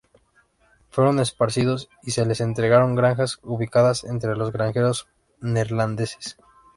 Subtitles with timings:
[0.89, 5.07] Fueron esparcidos y se les entregaron granjas ubicadas entre los granjeros
[5.41, 6.37] neerlandeses.